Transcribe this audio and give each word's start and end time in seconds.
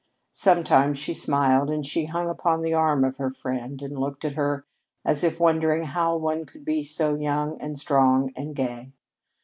Sometimes 0.33 0.97
she 0.97 1.13
smiled; 1.13 1.69
and 1.69 1.85
she 1.85 2.05
hung 2.05 2.27
upon 2.27 2.63
the 2.63 2.73
arm 2.73 3.03
of 3.03 3.17
her 3.17 3.29
friend 3.29 3.79
and 3.83 3.99
looked 3.99 4.25
at 4.25 4.33
her 4.33 4.65
as 5.05 5.23
if 5.23 5.39
wondering 5.39 5.83
how 5.83 6.17
one 6.17 6.43
could 6.47 6.65
be 6.65 6.83
so 6.83 7.13
young 7.13 7.55
and 7.61 7.77
strong 7.77 8.31
and 8.35 8.55
gay. 8.55 8.93